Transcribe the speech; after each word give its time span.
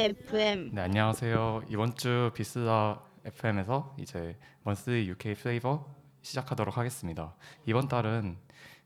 FM. 0.00 0.70
네 0.72 0.82
안녕하세요. 0.82 1.62
이번 1.68 1.94
주 1.94 2.32
비스다 2.34 3.00
FM에서 3.24 3.94
이제 3.98 4.36
먼스리 4.64 5.08
UK 5.08 5.34
플레이버 5.34 5.86
시작하도록 6.22 6.76
하겠습니다. 6.76 7.34
이번 7.64 7.86
달은 7.86 8.36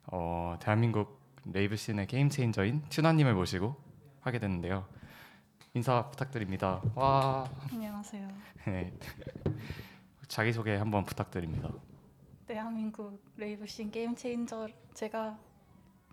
어, 0.07 0.57
대한민국 0.61 1.19
레이브 1.47 1.77
씬의 1.77 2.07
게임 2.09 2.29
체인저인 2.29 2.83
튜나님을 2.91 3.35
모시고 3.35 3.75
하게 4.21 4.39
됐는데요. 4.39 4.87
인사 5.73 6.11
부탁드립니다. 6.11 6.83
와, 6.95 7.49
안녕하세요. 7.73 8.29
네. 8.67 8.93
자기 10.29 10.53
소개 10.53 10.75
한번 10.77 11.05
부탁드립니다. 11.05 11.71
대한민국 12.47 13.23
레이브 13.37 13.67
씬 13.67 13.91
게임 13.91 14.15
체인저 14.15 14.69
제가 14.93 15.39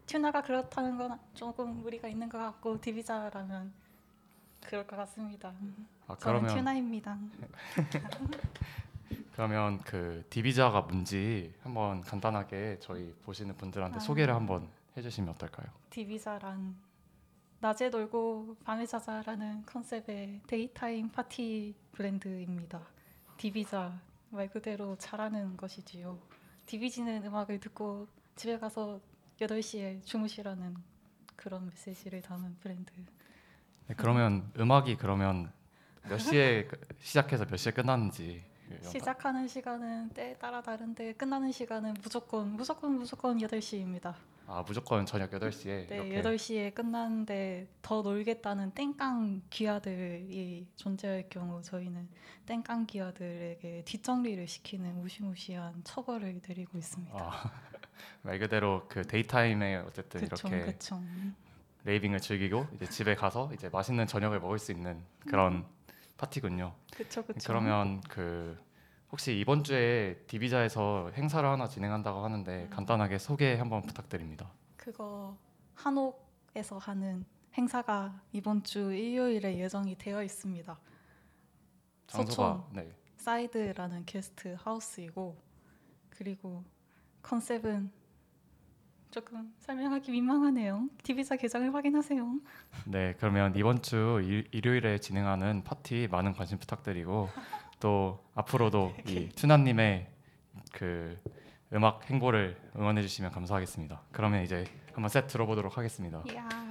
튜나가 0.06 0.42
그렇다는 0.42 0.98
건 0.98 1.20
조금 1.34 1.82
무리가 1.82 2.08
있는 2.08 2.30
것 2.30 2.38
같고 2.38 2.80
디비자라면 2.80 3.85
그럴 4.68 4.86
것 4.88 4.96
같습니다. 4.98 5.54
아 6.08 6.16
저는 6.16 6.42
그러면 6.42 6.56
튜나입니다. 6.56 7.18
그러면 9.34 9.80
그 9.80 10.26
디비자가 10.30 10.82
뭔지 10.82 11.54
한번 11.62 12.02
간단하게 12.02 12.78
저희 12.80 13.14
보시는 13.24 13.56
분들한테 13.58 13.98
아. 13.98 14.00
소개를 14.00 14.34
한번 14.34 14.70
해주시면 14.96 15.32
어떨까요? 15.32 15.68
디비자란 15.90 16.76
낮에 17.60 17.90
놀고 17.90 18.58
밤에 18.64 18.86
자자라는 18.86 19.66
컨셉의 19.66 20.42
데이타임 20.48 21.10
파티 21.10 21.76
브랜드입니다. 21.94 22.82
디비자 23.38 24.00
말 24.30 24.50
그대로 24.50 24.96
잘하는 24.98 25.58
것이지요. 25.58 26.20
디비지는 26.66 27.26
음악을 27.26 27.60
듣고 27.60 28.08
집에 28.36 28.58
가서 28.58 29.00
8시에 29.40 30.04
주무시라는 30.06 30.76
그런 31.36 31.68
메시지를 31.68 32.22
담은 32.22 32.58
브랜드. 32.60 32.92
네, 33.88 33.94
그러면 33.96 34.52
음악이 34.58 34.98
그러면 34.98 35.52
몇 36.08 36.18
시에 36.18 36.66
그- 36.66 36.80
시작해서 37.00 37.46
몇 37.46 37.58
시에 37.58 37.72
끝나는지 37.72 38.44
시작하는 38.82 39.48
시간은 39.48 40.10
때에 40.10 40.36
따라 40.38 40.62
다른데 40.62 41.14
끝나는 41.14 41.52
시간은 41.52 41.96
무조건 42.02 42.52
무조건 42.56 42.94
무조건 42.98 43.38
8시입니다. 43.38 44.16
아 44.48 44.64
무조건 44.66 45.06
저녁 45.06 45.32
8시에 45.32 45.88
네, 45.88 45.96
이렇게 45.96 46.22
8시에 46.22 46.74
끝나는데 46.74 47.68
더 47.82 48.02
놀겠다는 48.02 48.72
땡깡 48.72 49.42
기아들이 49.50 50.68
존재할 50.76 51.28
경우 51.30 51.62
저희는 51.62 52.08
땡깡 52.46 52.86
기아들에게 52.86 53.84
뒷정리를 53.86 54.48
시키는 54.48 55.00
무시무시한 55.00 55.84
처벌을 55.84 56.42
내리고 56.48 56.78
있습니다. 56.78 57.16
아, 57.18 57.52
말 58.22 58.38
그대로 58.40 58.86
그 58.88 59.02
데이타임에 59.04 59.78
어쨌든 59.78 60.22
그쵸, 60.22 60.48
이렇게 60.48 60.66
그쵸. 60.72 61.02
레이빙을 61.86 62.20
즐기고 62.20 62.68
이제 62.74 62.86
집에 62.88 63.16
가서 63.16 63.52
이제 63.54 63.70
맛있는 63.70 64.08
저녁을 64.08 64.40
먹을 64.40 64.60
수 64.60 64.72
있는 64.72 65.04
그런 65.28 65.66
파티군요. 66.18 66.74
그쵸, 66.92 67.24
그쵸. 67.24 67.40
그러면 67.48 68.02
그 68.10 68.58
혹시 69.12 69.38
이번 69.40 69.64
주에 69.64 70.16
디비자에서 70.28 71.12
행사를 71.14 71.48
하나 71.48 71.68
진행한다고 71.68 72.24
하는데 72.24 72.64
음. 72.64 72.70
간단하게 72.70 73.20
소개 73.20 73.56
한번 73.56 73.84
부탁드립니다. 73.84 74.52
그거 74.76 75.38
한옥에서 75.76 76.80
하는 76.80 77.24
행사가 77.54 78.20
이번 78.34 78.64
주 78.64 78.92
일요일에 78.92 79.58
예정이 79.60 79.98
되어 79.98 80.24
있습니다. 80.24 80.80
장소가 82.08 82.66
서촌. 82.66 82.84
네. 82.84 82.92
사이드라는 83.18 84.06
게스트 84.06 84.56
하우스이고 84.60 85.38
그리고 86.10 86.64
컨셉은 87.22 87.92
조금 89.12 89.54
설명하기 89.60 90.12
민망하네요. 90.12 90.90
디비자 91.04 91.36
계정을 91.36 91.74
확인하세요. 91.74 92.40
네, 92.86 93.16
그러면 93.18 93.56
이번 93.56 93.82
주 93.82 94.22
일, 94.24 94.48
일요일에 94.52 94.98
진행하는 95.00 95.64
파티 95.64 96.08
많은 96.12 96.34
관심 96.34 96.58
부탁드리고 96.58 97.30
또 97.80 98.24
앞으로도 98.36 98.94
이 99.08 99.30
튜나님의 99.30 100.08
그 100.74 101.18
음악 101.74 102.10
행보를 102.10 102.58
응원해 102.76 103.02
주시면 103.02 103.32
감사하겠습니다. 103.32 104.02
그러면 104.12 104.44
이제 104.44 104.66
한번 104.94 105.10
셋 105.10 105.28
들어보도록 105.28 105.78
하겠습니다. 105.78 106.24
이야. 106.30 106.65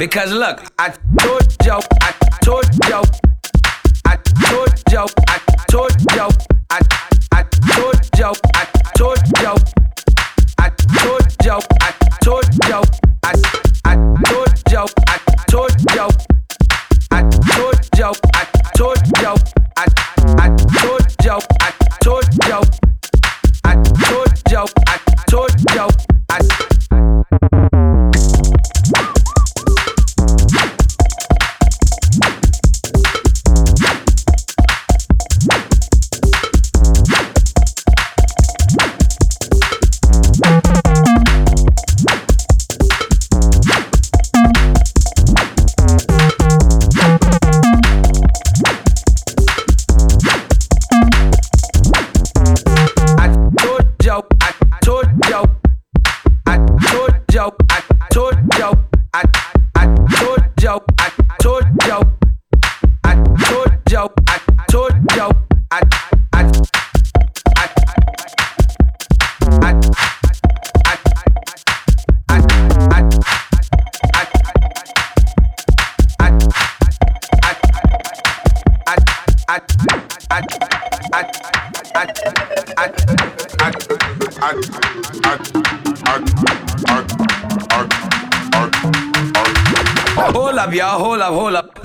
Because 0.00 0.32
look, 0.32 0.69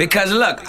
Because 0.06 0.32
look. 0.32 0.62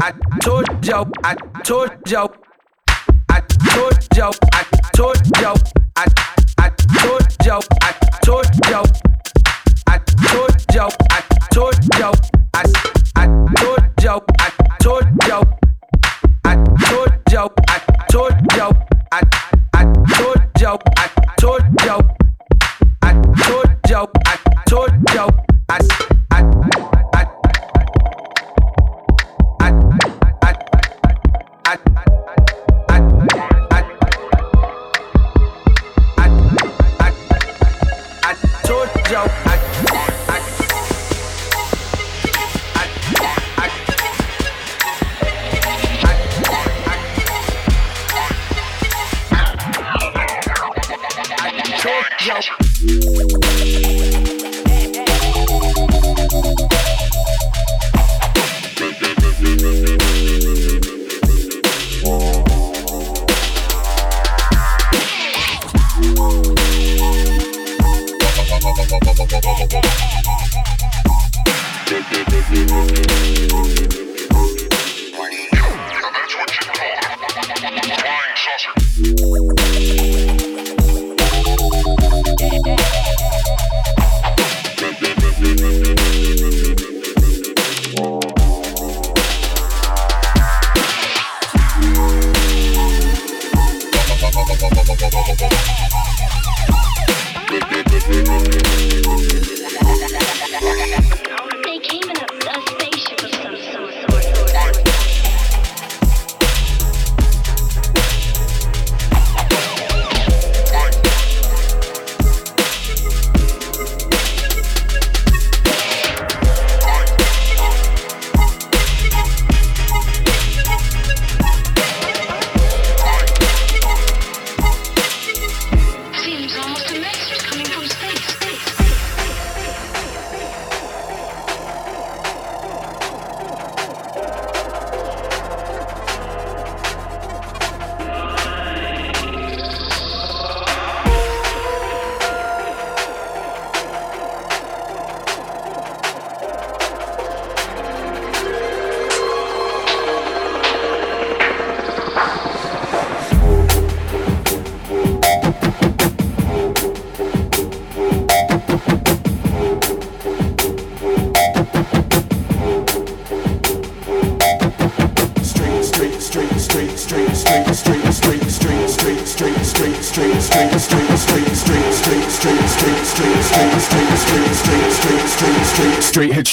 I 0.00 0.12
told 0.40 0.86
you, 0.86 1.04
I 1.22 1.34
told 1.62 1.90
you 2.06 2.55
told 3.76 4.16
yo, 4.16 4.30
I 4.52 4.64
told 4.94 5.20
yo, 5.40 5.54
I 5.96 6.06
I 6.58 6.70
told 6.98 7.26
yo, 7.44 7.60
I 7.82 7.92
told 8.22 8.46
yo, 8.70 8.82
I 9.86 9.98
told 9.98 10.56
yo, 10.74 10.88
I 11.10 11.20
told 11.50 11.76
yo, 11.98 12.12
I 12.54 12.64
I 13.16 13.26
told 13.56 14.02
yo, 14.02 14.24
I 14.40 14.65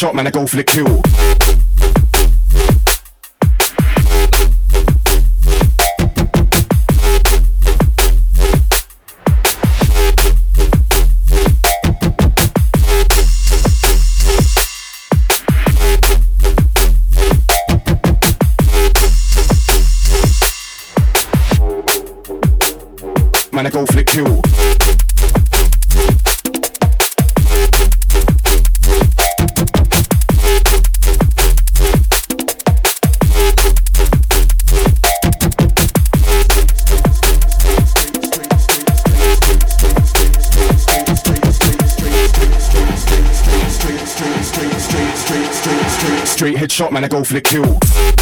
Headshot, 0.04 0.16
man, 0.16 0.28
I 0.28 0.32
go 0.32 0.46
for 0.46 0.58
the 0.58 0.64
kill. 0.66 1.02
Man, 23.54 23.68
I 23.68 23.70
go 23.70 23.86
for 23.86 23.94
the 23.94 24.04
kill. 24.04 24.73
Straight 46.44 46.58
headshot, 46.58 46.92
man, 46.92 47.06
I 47.06 47.08
go 47.08 47.24
for 47.24 47.36
the 47.36 47.40
kill. 47.40 48.13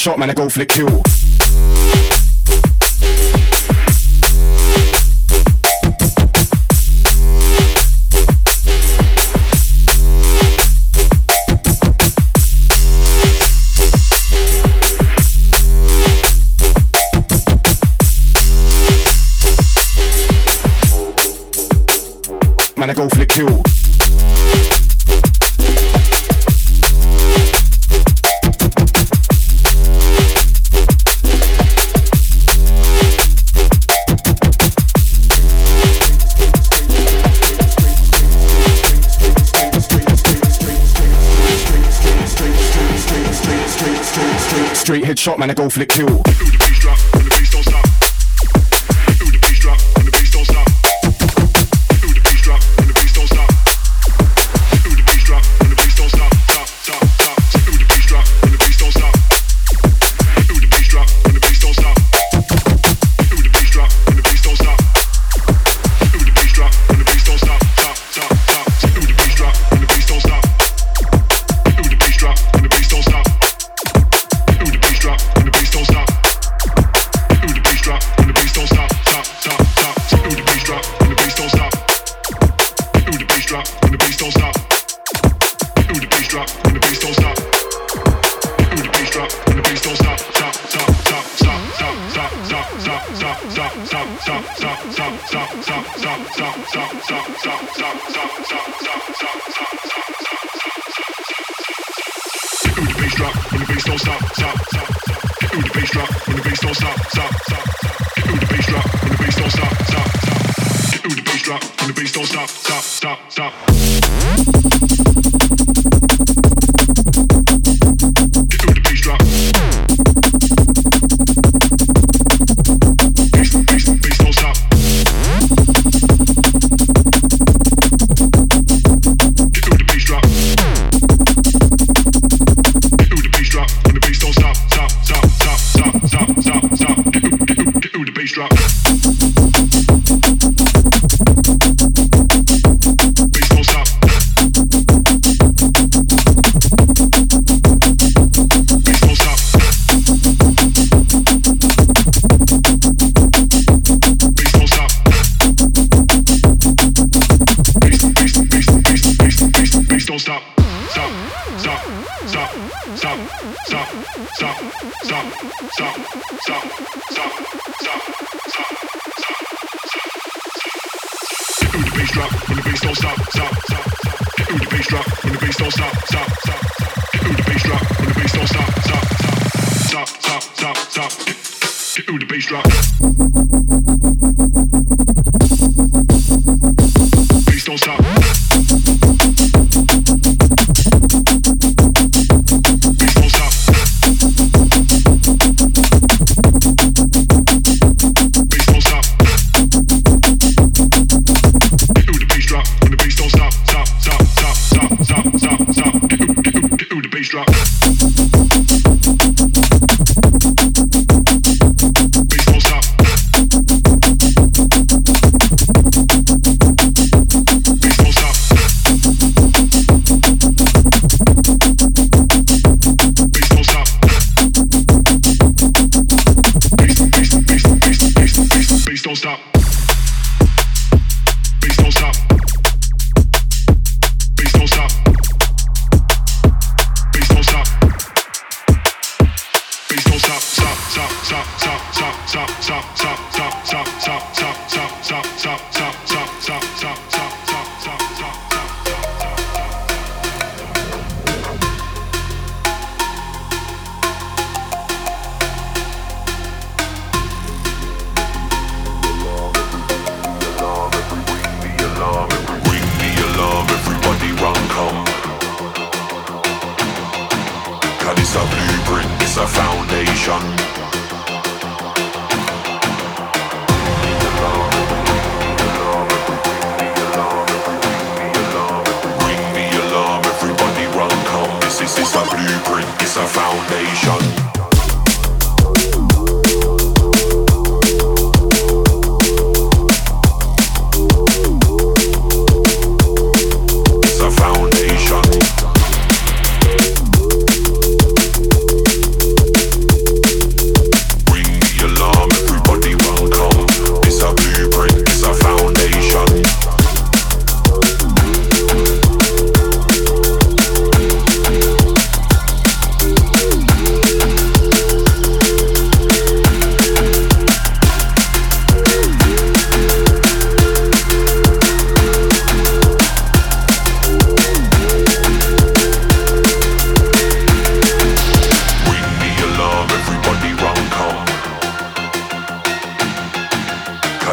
Headshot, 0.00 0.16
man, 0.16 0.30
I 0.30 0.32
go 0.32 0.48
for 0.48 0.60
the 0.60 0.64
kill. 0.64 1.29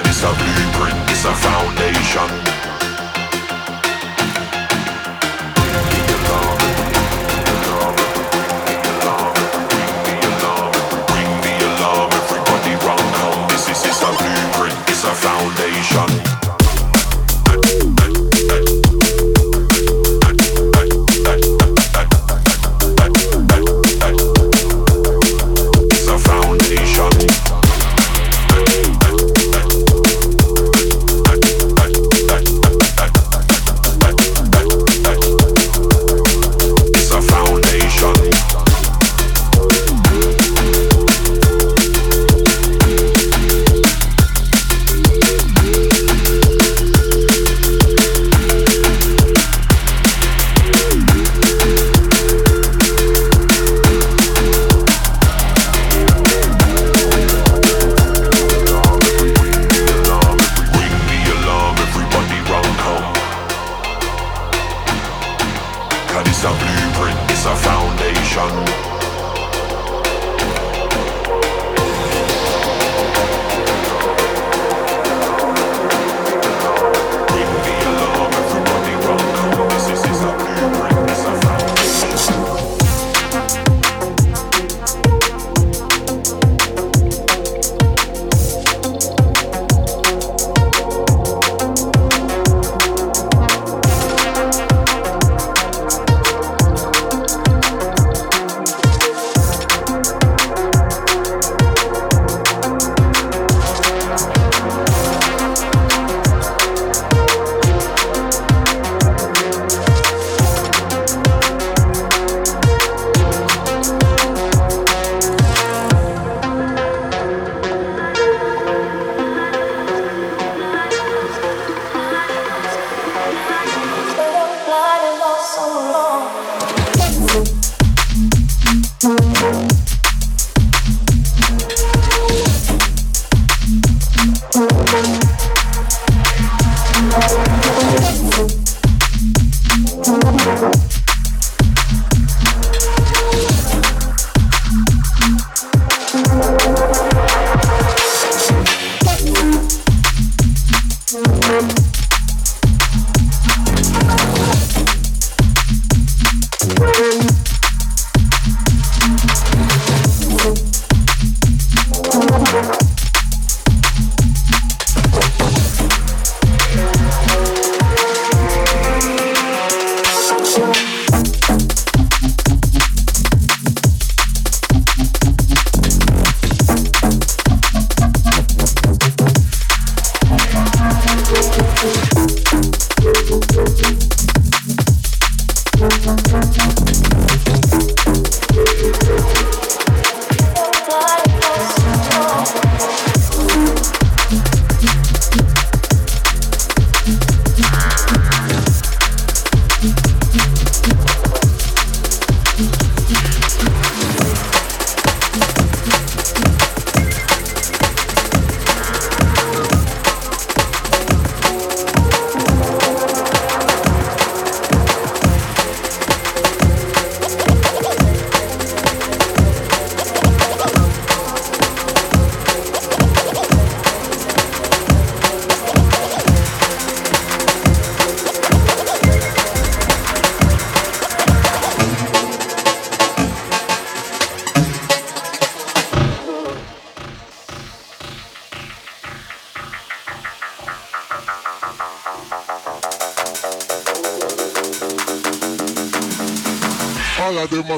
It's 0.08 0.24
a 0.24 0.32
blueprint, 0.34 1.12
it's 1.12 1.26
a 1.26 1.34
foundation. 1.34 2.77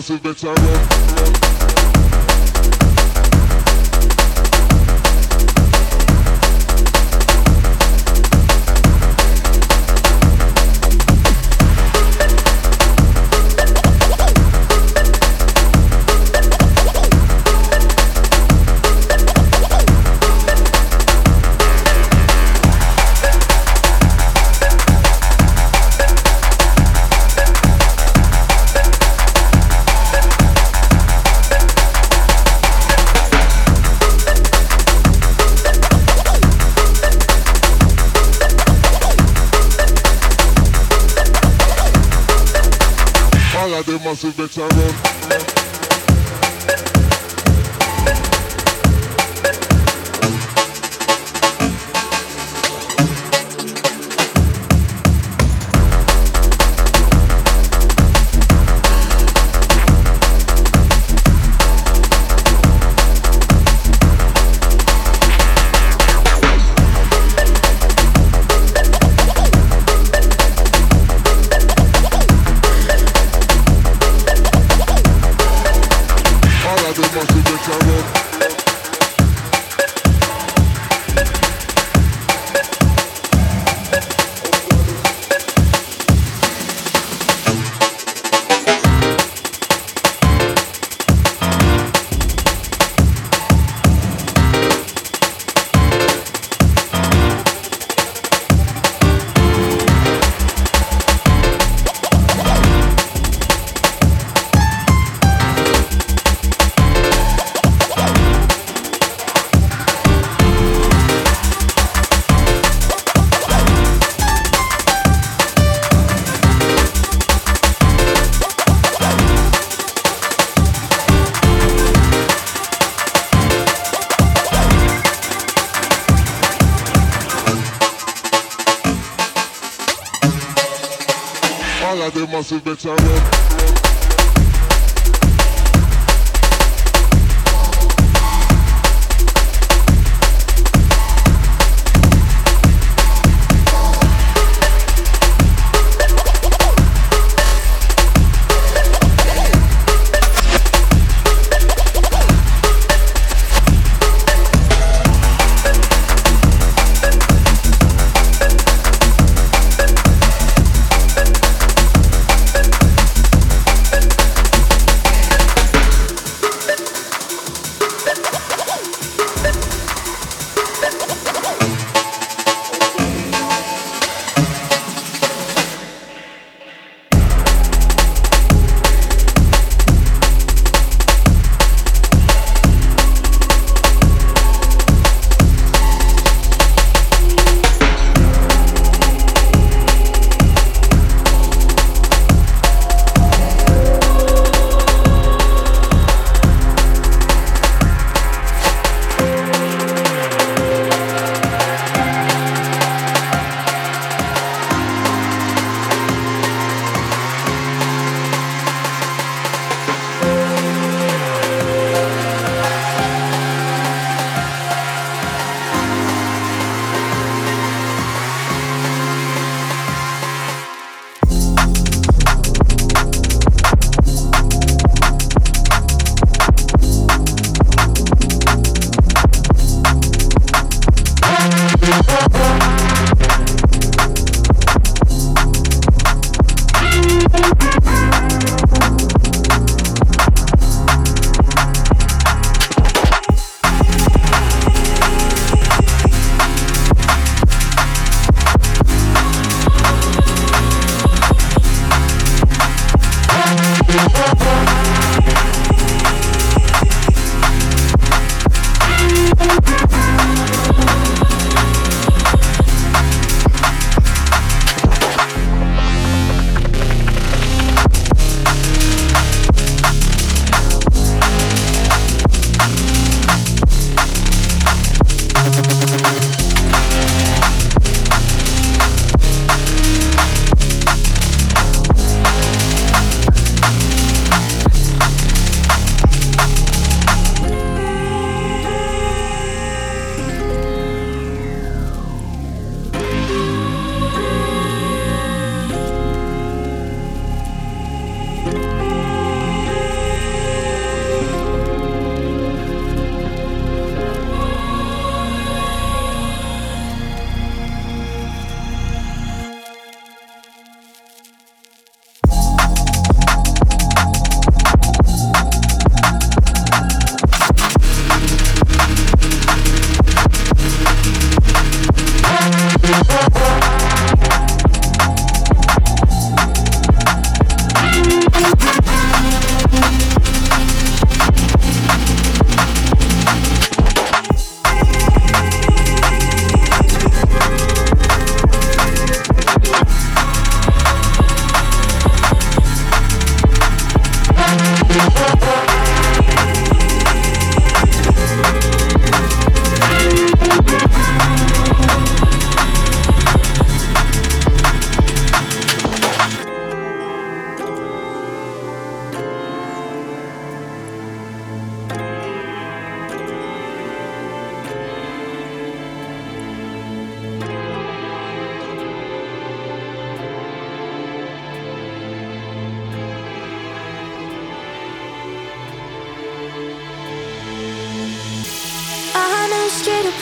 All 0.10 0.16
of 0.16 0.24
them 0.24 0.79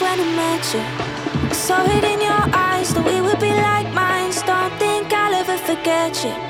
when 0.00 0.20
I 0.20 0.28
met 0.36 0.64
you. 0.74 1.54
Saw 1.54 1.84
it 1.84 2.04
in 2.04 2.20
your 2.20 2.44
eyes, 2.54 2.92
that 2.94 3.04
we 3.04 3.20
would 3.20 3.40
be 3.40 3.52
like 3.52 3.92
minds. 3.94 4.42
Don't 4.42 4.72
think 4.78 5.12
I'll 5.12 5.34
ever 5.34 5.58
forget 5.58 6.24
you. 6.24 6.47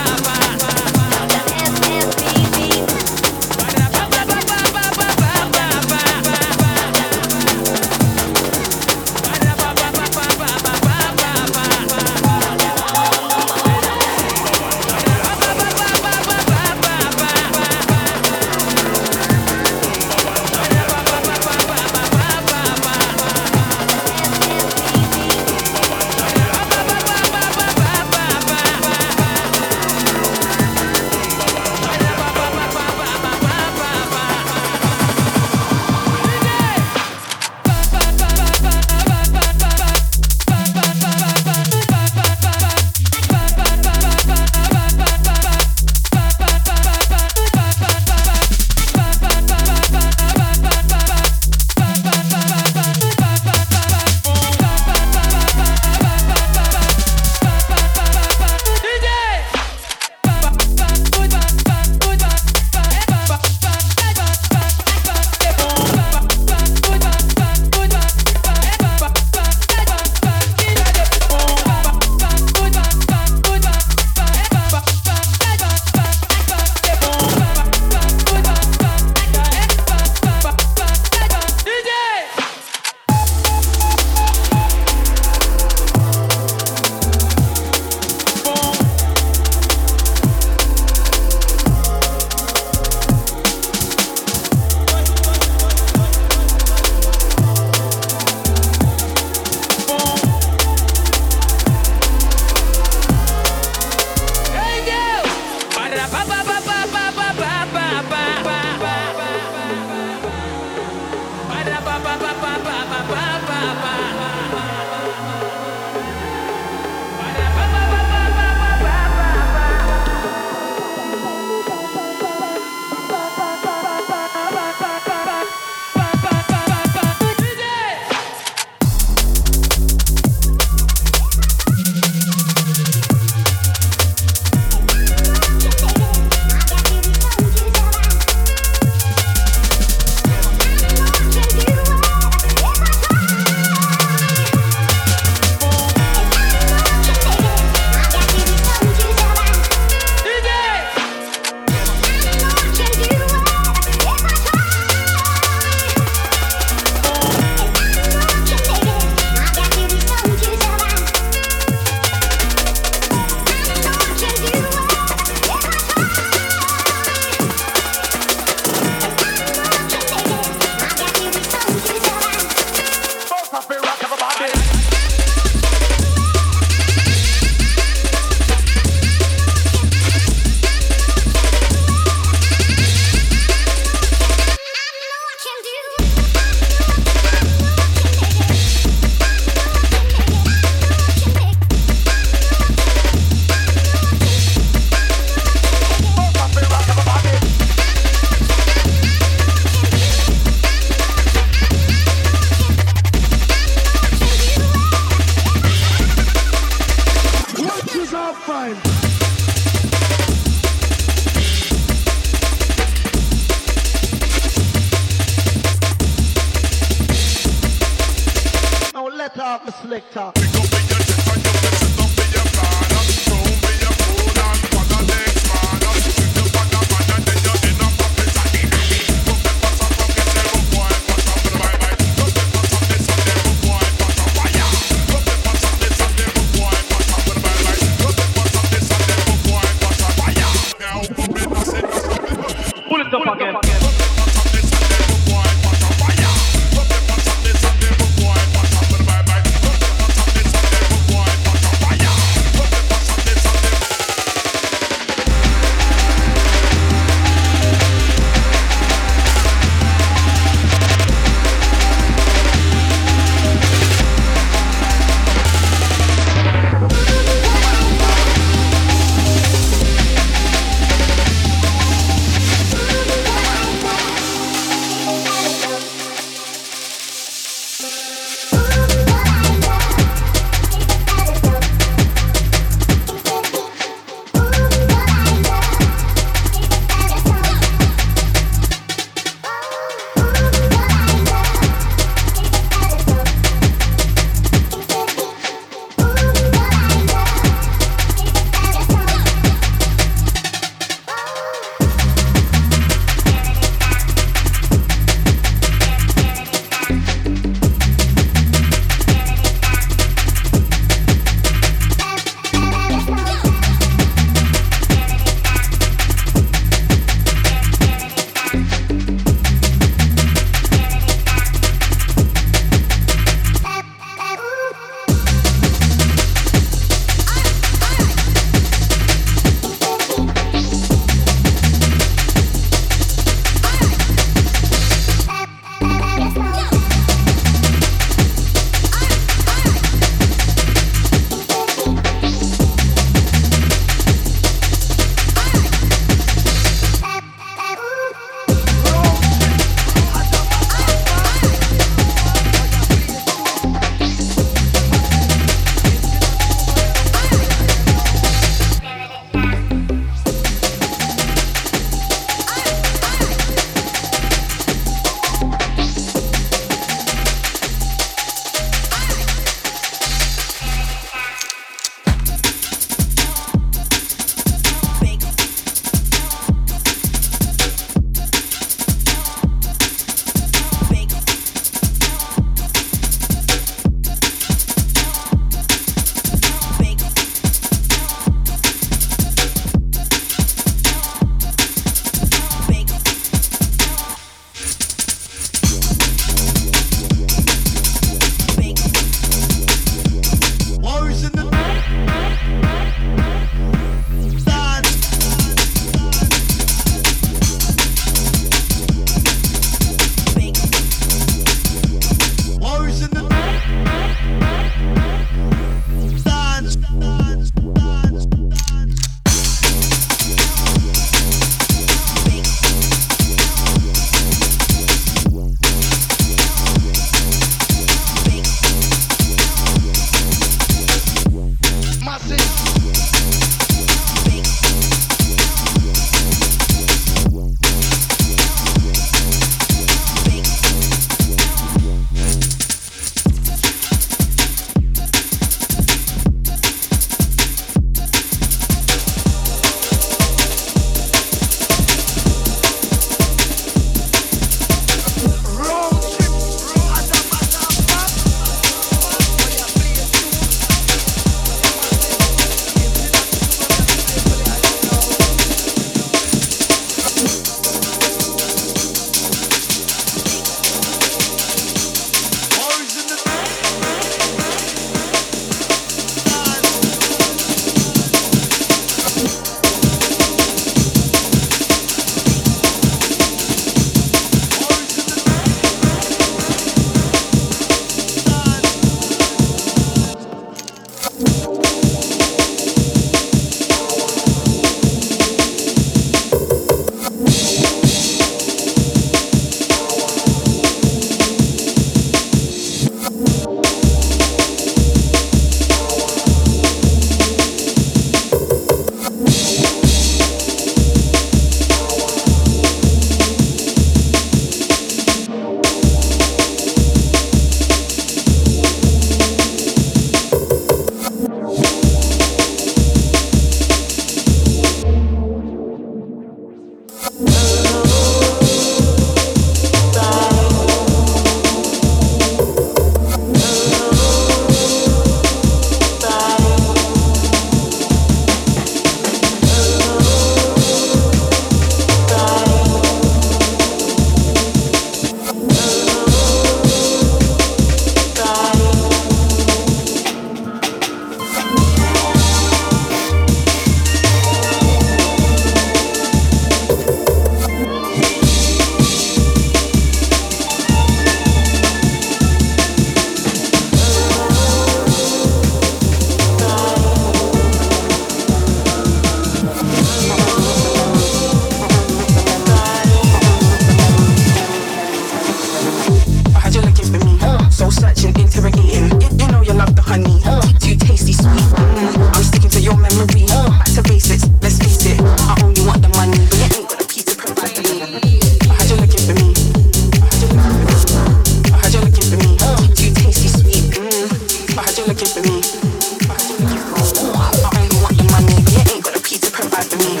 got 599.69 599.79
me. 599.79 600.00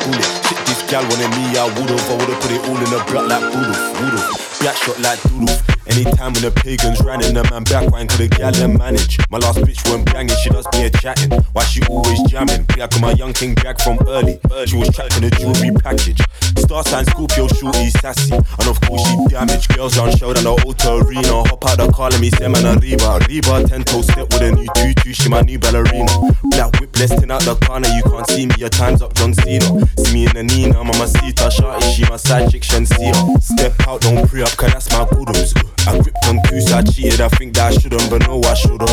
This 0.00 0.82
gal 0.90 1.02
wanted 1.02 1.30
me, 1.36 1.58
I 1.58 1.66
would've. 1.78 2.10
I 2.10 2.16
would've 2.16 2.40
put 2.40 2.50
it 2.52 2.62
all 2.68 2.76
in 2.76 2.90
the 2.90 3.04
block 3.10 3.28
like 3.28 3.42
would've, 3.42 4.00
would've. 4.00 4.58
Black 4.60 4.76
shot 4.76 4.98
like 5.00 5.22
doodle. 5.22 5.79
Anytime 5.86 6.32
when 6.32 6.42
the 6.42 6.50
pagans 6.50 7.00
ran 7.00 7.24
in, 7.24 7.34
the 7.34 7.42
man 7.50 7.64
back 7.64 7.90
wine 7.90 8.06
could 8.06 8.18
the 8.18 8.28
gal 8.28 8.54
and 8.56 8.78
manage. 8.78 9.18
My 9.30 9.38
last 9.38 9.58
bitch 9.58 9.80
weren't 9.88 10.04
banging, 10.12 10.36
she 10.42 10.50
does 10.50 10.66
be 10.68 10.84
a 10.84 10.90
chatting. 10.90 11.30
Why 11.52 11.64
she 11.64 11.82
always 11.88 12.20
jamming? 12.30 12.64
Black 12.76 12.94
on 12.94 13.00
my 13.00 13.12
young 13.12 13.32
king 13.32 13.54
back 13.54 13.80
from 13.80 13.98
early. 14.06 14.38
She 14.66 14.76
was 14.76 14.92
in 15.16 15.24
a 15.24 15.30
jewelry 15.30 15.72
package. 15.82 16.20
Star 16.58 16.84
sign 16.84 17.04
Scorpio, 17.06 17.48
shorty 17.48 17.90
sassy. 17.90 18.34
And 18.34 18.68
of 18.68 18.80
course 18.82 19.02
she 19.08 19.16
damaged. 19.28 19.74
Girls 19.74 19.98
on 19.98 20.14
show 20.16 20.32
down 20.32 20.44
the 20.44 20.54
auto 20.62 21.00
arena. 21.00 21.42
Hop 21.48 21.64
out 21.66 21.78
the 21.78 21.90
car, 21.90 22.10
let 22.10 22.20
me 22.20 22.30
say 22.30 22.46
man 22.46 22.66
a 22.66 22.78
Reba. 22.78 23.18
Reba, 23.26 23.66
10 23.66 23.84
toe 23.84 24.02
step 24.02 24.28
with 24.30 24.42
a 24.42 24.52
new 24.52 24.68
tutu. 24.76 25.12
She 25.12 25.28
my 25.28 25.40
new 25.40 25.58
ballerina. 25.58 26.12
Black 26.54 26.70
whip 26.78 26.92
blessing 26.92 27.30
out 27.30 27.42
the 27.42 27.56
corner. 27.66 27.88
You 27.88 28.02
can't 28.04 28.28
see 28.28 28.46
me, 28.46 28.54
your 28.58 28.68
time's 28.68 29.02
up, 29.02 29.14
John 29.14 29.34
Cena. 29.34 29.66
See 29.98 30.12
me 30.14 30.26
in 30.26 30.34
the 30.34 30.44
Nina, 30.44 30.84
mama 30.84 31.08
Sita. 31.08 31.50
Shorty, 31.50 31.82
she 31.92 32.04
my 32.04 32.16
side 32.16 32.50
chick, 32.50 32.62
Shensia. 32.62 33.14
Step 33.42 33.74
out, 33.88 34.02
don't 34.02 34.28
pre 34.28 34.42
up, 34.42 34.54
cause 34.56 34.72
that's 34.72 34.90
my 34.92 35.06
goodums. 35.10 35.54
I 35.86 35.98
gripped 35.98 36.26
on 36.28 36.36
so 36.60 36.76
I 36.76 36.82
cheated. 36.82 37.20
I 37.20 37.28
think 37.28 37.54
that 37.54 37.72
I 37.72 37.78
shouldn't, 37.78 38.10
but 38.10 38.26
no, 38.26 38.40
I 38.44 38.54
should've. 38.54 38.88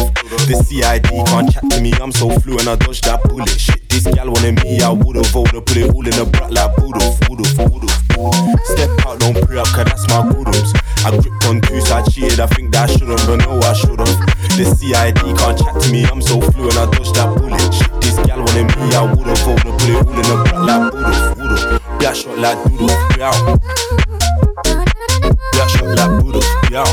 The 0.47 0.55
CID 0.55 1.09
can't 1.27 1.51
chat 1.51 1.63
to 1.71 1.81
me, 1.81 1.91
I'm 1.99 2.11
so 2.11 2.29
fluent. 2.39 2.67
I 2.67 2.75
dodged 2.75 3.03
that 3.03 3.23
bullet. 3.23 3.49
Shit, 3.49 3.87
this 3.89 4.03
gal 4.07 4.31
wanted 4.31 4.63
me, 4.63 4.79
I 4.81 4.91
would've. 4.91 5.27
Would've 5.33 5.65
put 5.65 5.77
it 5.77 5.91
all 5.91 6.05
in 6.05 6.15
the 6.15 6.25
brat 6.25 6.51
like 6.51 6.71
would've, 6.77 7.19
would've, 7.27 7.51
would've. 7.59 7.91
Step 8.71 8.89
out, 9.05 9.19
don't 9.19 9.35
pre 9.43 9.59
up, 9.59 9.67
cause 9.75 9.85
that's 9.85 10.07
my 10.07 10.23
goodums. 10.31 10.71
I 11.03 11.11
gripped 11.11 11.43
on 11.45 11.59
so 11.83 11.95
I 11.95 12.01
cheated. 12.07 12.39
I 12.39 12.47
think 12.47 12.71
that 12.71 12.89
I 12.89 12.93
shouldn't, 12.95 13.19
but 13.27 13.43
no, 13.43 13.59
I 13.59 13.73
should've. 13.75 14.07
The 14.55 14.63
CID 14.63 15.19
can't 15.35 15.57
chat 15.59 15.75
to 15.81 15.87
me, 15.91 16.07
I'm 16.07 16.21
so 16.21 16.39
fluent. 16.39 16.77
I 16.79 16.87
dodged 16.87 17.15
that 17.19 17.35
bullet. 17.35 17.59
Shit, 17.75 17.91
this 17.99 18.15
gal 18.23 18.39
wanted 18.39 18.71
me, 18.79 18.95
I 18.95 19.03
would've. 19.03 19.35
Would've 19.43 19.75
put 19.75 19.91
it 19.91 19.99
all 19.99 20.15
in 20.15 20.23
the 20.23 20.37
brat 20.47 20.61
like 20.63 20.83
would've, 20.95 21.35
would've. 21.35 21.99
Black 21.99 22.15
shot 22.15 22.37
like 22.39 22.57
doodle, 22.63 22.95
yeah. 23.19 24.26
Shot 25.67 25.83
like 25.97 26.23
doodle, 26.23 26.41
yeah. 26.71 26.85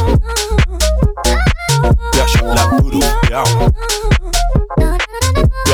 Shot 2.27 2.47
like 2.57 2.83
doodle, 2.83 3.03
yeah. 3.31 3.45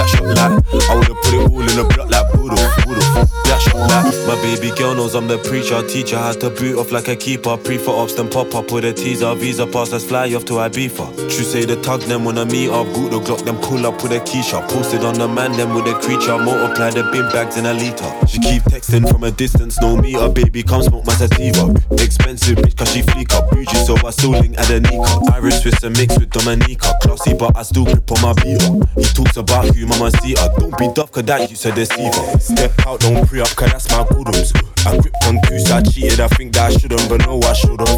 Shot 0.06 0.24
like 0.24 0.55
I 0.89 0.94
would've 0.94 1.16
put 1.22 1.35
it 1.35 1.51
all 1.51 1.62
in 1.62 1.78
a 1.78 1.85
block 1.85 2.10
like 2.10 2.32
voodoo, 2.32 2.56
voodoo. 2.85 3.30
Like 3.51 4.14
my 4.27 4.36
baby 4.43 4.70
girl 4.77 4.94
knows 4.94 5.14
I'm 5.14 5.27
the 5.27 5.39
preacher. 5.39 5.82
Teach 5.86 6.10
her 6.10 6.18
how 6.18 6.32
to 6.32 6.51
boot 6.51 6.78
off 6.78 6.93
like 6.93 7.09
a 7.09 7.16
keeper. 7.16 7.56
Pre 7.56 7.78
for 7.78 7.90
ops, 7.90 8.14
then 8.14 8.31
pop 8.31 8.55
up 8.55 8.70
with 8.70 8.85
a 8.85 8.93
teaser. 8.93 9.35
Visa 9.35 9.66
pass, 9.66 9.90
let's 9.90 10.05
fly 10.05 10.32
off 10.35 10.44
to 10.47 10.55
Ibiza. 10.55 11.14
True 11.16 11.44
say 11.44 11.64
the 11.64 11.77
tug 11.82 12.01
them 12.02 12.24
when 12.24 12.39
I 12.39 12.44
meet 12.44 12.70
up. 12.70 12.86
Boot 12.94 13.10
the 13.10 13.18
Glock, 13.18 13.44
them 13.44 13.56
pull 13.56 13.85
up 13.86 14.02
with 14.02 14.12
a 14.12 14.20
keyshot. 14.20 14.68
Posted 14.70 15.02
on 15.02 15.14
the 15.14 15.27
man, 15.27 15.52
then 15.52 15.74
with 15.74 15.86
a 15.86 15.94
creature. 15.94 16.39
Multiply 16.39 16.90
the 16.90 17.02
bin 17.10 17.28
bags 17.32 17.56
in 17.56 17.66
a 17.66 17.74
liter. 17.74 18.10
She 18.27 18.39
keep 18.39 18.62
texting 18.64 19.10
from 19.10 19.24
a 19.24 19.31
distance, 19.32 19.81
no 19.81 19.97
meter. 19.97 20.28
Baby, 20.28 20.62
come 20.62 20.82
smoke 20.82 21.05
my 21.06 21.14
sativa. 21.14 21.74
Expensive 21.98 22.59
bitch, 22.59 22.77
cause 22.77 22.93
she 22.93 23.02
fleek 23.02 23.32
up. 23.35 23.51
Bougie, 23.51 23.85
so 23.85 23.97
I 24.06 24.10
still 24.10 24.31
link 24.31 24.59
at 24.59 24.70
a 24.70 24.81
Nika. 24.81 25.32
Irish 25.35 25.62
Swiss 25.62 25.82
and 25.82 25.97
mix 25.98 26.16
with 26.18 26.31
Dominica. 26.31 26.94
Classy, 27.02 27.35
but 27.35 27.56
I 27.56 27.62
still 27.62 27.85
grip 27.85 28.10
on 28.12 28.22
my 28.22 28.32
beater. 28.35 28.70
He 28.94 29.05
talks 29.10 29.36
about 29.36 29.74
you, 29.74 29.86
mama 29.86 30.10
see 30.22 30.35
her. 30.39 30.48
Don't 30.59 30.77
be 30.78 30.89
duff, 30.94 31.10
cause 31.10 31.24
that 31.24 31.51
you's 31.51 31.66
a 31.66 31.74
deceiver. 31.74 32.39
Step 32.39 32.86
out, 32.86 33.01
don't 33.01 33.27
pre 33.27 33.39
up, 33.40 33.48
cause 33.56 33.72
that's 33.72 33.90
my 33.90 34.04
goodums. 34.08 34.52
I 34.84 34.96
gripped 34.96 35.24
on 35.24 35.40
so 35.60 35.76
I 35.76 35.82
cheated. 35.82 36.20
I 36.20 36.28
think 36.28 36.52
that 36.54 36.72
I 36.72 36.76
shouldn't, 36.76 37.08
but 37.08 37.24
no, 37.26 37.40
I 37.40 37.52
should've. 37.52 37.88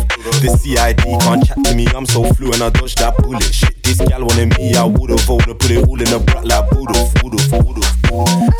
The 0.42 0.50
CID 0.50 1.02
can't 1.22 1.42
chat 1.44 1.58
to 1.64 1.74
me, 1.74 1.86
I'm 1.94 2.06
so 2.06 2.22
fluent. 2.34 2.62
I 2.62 2.70
dodged 2.70 2.98
that 2.98 3.16
bullet. 3.18 3.42
Shit, 3.42 3.74
this 3.82 3.98
gal 3.98 4.22
wanted 4.22 4.56
me, 4.58 4.74
I 4.74 4.84
would've. 4.84 5.22
Would've 5.28 5.58
put 5.58 5.70
it 5.70 5.82
all 5.86 5.98
in 5.98 6.10
the 6.10 6.18
brat 6.22 6.46
like 6.46 6.70
would've, 6.70 7.10
would've, 7.22 7.46
would've. 7.52 7.90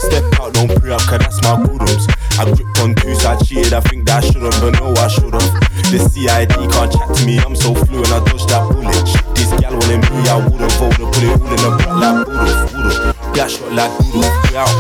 Step 0.07 0.25
out, 0.41 0.55
don't 0.55 0.71
pre 0.79 0.91
up, 0.93 1.03
cause 1.07 1.23
that's 1.23 1.43
my 1.43 1.55
goodums. 1.63 2.07
I 2.39 2.51
gripped 2.51 2.79
on 2.83 2.97
so 3.15 3.31
I 3.31 3.37
cheated. 3.43 3.73
I 3.73 3.81
think 3.81 4.07
that 4.07 4.25
I 4.25 4.27
shouldn't, 4.27 4.57
but 4.59 4.75
no, 4.79 4.91
I 4.99 5.07
should've. 5.07 5.47
The 5.95 5.99
CID 6.03 6.57
can't 6.73 6.91
chat 6.91 7.09
to 7.15 7.21
me, 7.27 7.39
I'm 7.39 7.55
so 7.55 7.75
fluent. 7.75 8.11
I 8.11 8.19
dodged 8.27 8.49
that 8.51 8.67
bullet. 8.71 9.07
Shit, 9.07 9.27
this 9.39 9.51
gal 9.61 9.75
wanted 9.75 10.03
me, 10.11 10.27
I 10.27 10.39
would've. 10.41 10.75
Would've 10.83 11.11
put 11.15 11.23
it 11.23 11.31
all 11.31 11.47
in 11.47 11.59
the 11.63 11.71
brat 11.79 11.95
like 12.01 12.27
would've, 12.27 12.75
would've. 12.75 13.51
Shot 13.51 13.73
like 13.73 13.91
doodle, 13.99 14.23
yeah. 14.55 14.71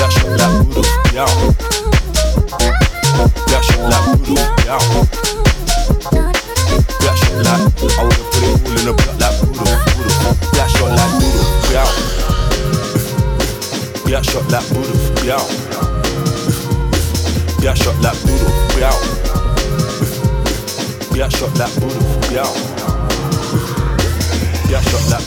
Shot 0.00 0.32
like 0.40 0.56
doodle, 0.72 0.84
yeah. 1.12 1.28
Shot 3.60 3.84
like 3.90 4.06
doodle, 4.24 4.48
yeah. 4.64 4.80
Black 7.00 7.16
shot 7.20 7.36
like 7.44 7.60
I 7.84 8.02
would've 8.02 8.24
put 8.32 8.42
it 8.42 8.48
all 8.48 8.70
in 8.70 8.84
the 8.86 8.92
block 8.96 9.14
doodle, 9.20 9.76
doodle. 10.00 10.32
Black 10.52 10.70
shot 10.70 10.92
like 10.96 11.14
doodle, 11.20 11.44
yeah. 14.08 14.22
Shot 14.22 14.46
like 14.50 14.66
doodle, 14.68 14.96
yeah. 15.26 15.44
Black 17.60 17.76
shot 17.76 17.98
like 18.00 18.20
yeah. 18.80 18.96
Shot 21.28 21.54
like 21.58 21.74
doodle, 21.74 22.02
yeah. 22.32 22.48
Black 24.66 24.82
shot 24.88 25.04
like 25.10 25.26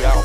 yeah. 0.00 0.24